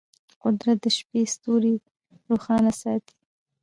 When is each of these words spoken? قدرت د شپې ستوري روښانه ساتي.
قدرت 0.43 0.77
د 0.83 0.87
شپې 0.97 1.21
ستوري 1.33 1.73
روښانه 2.29 2.71
ساتي. 2.81 3.15